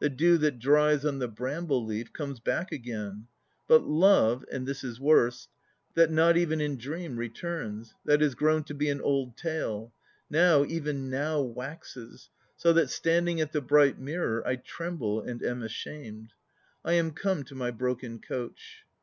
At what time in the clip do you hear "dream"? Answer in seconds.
6.76-7.16